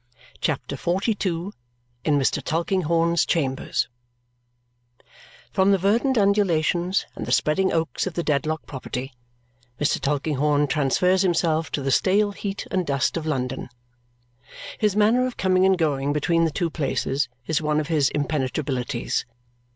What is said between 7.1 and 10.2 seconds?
and the spreading oaks of the Dedlock property, Mr.